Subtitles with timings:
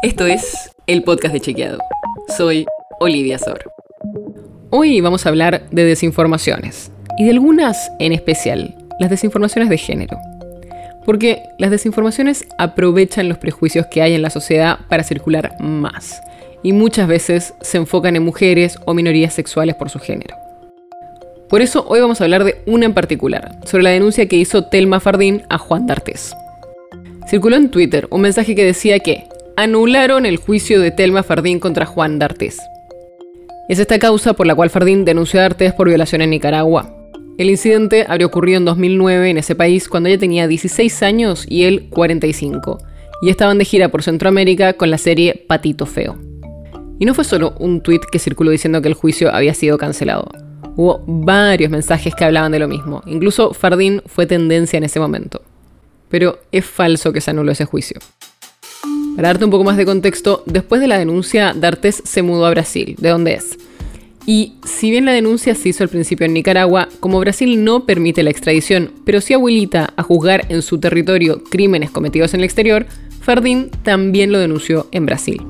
[0.00, 1.78] Esto es el podcast de Chequeado.
[2.36, 2.66] Soy
[3.00, 3.64] Olivia Sor.
[4.70, 10.16] Hoy vamos a hablar de desinformaciones y de algunas en especial, las desinformaciones de género.
[11.04, 16.22] Porque las desinformaciones aprovechan los prejuicios que hay en la sociedad para circular más
[16.62, 20.36] y muchas veces se enfocan en mujeres o minorías sexuales por su género.
[21.48, 24.66] Por eso hoy vamos a hablar de una en particular, sobre la denuncia que hizo
[24.66, 26.36] Telma Fardín a Juan D'Artés.
[27.26, 29.26] Circuló en Twitter un mensaje que decía que
[29.58, 32.60] anularon el juicio de Telma Fardín contra Juan D'Artés.
[33.68, 36.94] Es esta causa por la cual Fardín denunció a D'Artés por violación en Nicaragua.
[37.38, 41.64] El incidente habría ocurrido en 2009 en ese país cuando ella tenía 16 años y
[41.64, 42.78] él 45,
[43.20, 46.16] y estaban de gira por Centroamérica con la serie Patito Feo.
[47.00, 50.28] Y no fue solo un tuit que circuló diciendo que el juicio había sido cancelado.
[50.76, 53.02] Hubo varios mensajes que hablaban de lo mismo.
[53.06, 55.42] Incluso Fardín fue tendencia en ese momento.
[56.08, 57.98] Pero es falso que se anuló ese juicio.
[59.18, 62.50] Para darte un poco más de contexto, después de la denuncia, D'Artes se mudó a
[62.50, 63.58] Brasil, de donde es.
[64.26, 68.22] Y si bien la denuncia se hizo al principio en Nicaragua, como Brasil no permite
[68.22, 72.86] la extradición, pero sí habilita a juzgar en su territorio crímenes cometidos en el exterior,
[73.20, 75.42] Fardín también lo denunció en Brasil.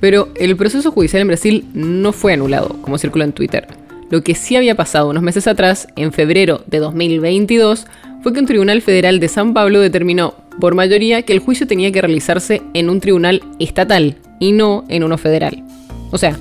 [0.00, 3.68] Pero el proceso judicial en Brasil no fue anulado, como circuló en Twitter.
[4.10, 7.86] Lo que sí había pasado unos meses atrás, en febrero de 2022,
[8.24, 11.92] fue que un tribunal federal de San Pablo determinó por mayoría que el juicio tenía
[11.92, 15.64] que realizarse en un tribunal estatal y no en uno federal.
[16.10, 16.38] O sea,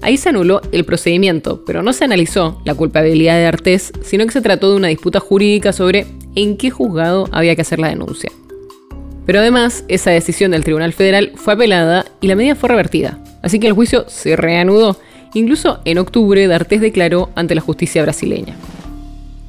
[0.00, 4.32] ahí se anuló el procedimiento, pero no se analizó la culpabilidad de Artés, sino que
[4.32, 8.30] se trató de una disputa jurídica sobre en qué juzgado había que hacer la denuncia.
[9.26, 13.60] Pero además, esa decisión del Tribunal Federal fue apelada y la medida fue revertida, así
[13.60, 14.96] que el juicio se reanudó
[15.34, 18.54] Incluso en octubre, D'Artés declaró ante la justicia brasileña.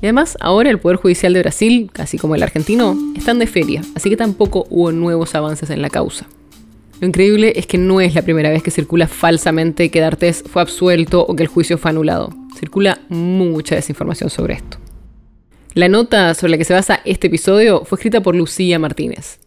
[0.04, 3.82] Y además, ahora el Poder Judicial de Brasil, casi como el argentino, están de feria,
[3.96, 6.28] así que tampoco hubo nuevos avances en la causa.
[7.00, 10.62] Lo increíble es que no es la primera vez que circula falsamente que D'Artés fue
[10.62, 12.36] absuelto o que el juicio fue anulado.
[12.60, 14.78] Circula mucha desinformación sobre esto.
[15.74, 19.40] La nota sobre la que se basa este episodio fue escrita por Lucía Martínez.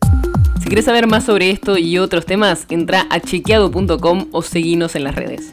[0.62, 5.04] Si quieres saber más sobre esto y otros temas, entra a chequeado.com o seguinos en
[5.04, 5.52] las redes.